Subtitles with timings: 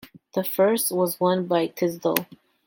[0.33, 2.25] The first was won by Tisdall.